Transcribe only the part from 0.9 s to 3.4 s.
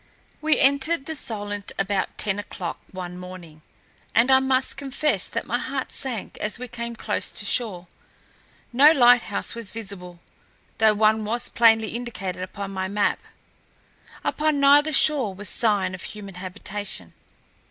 the Solent about ten o'clock one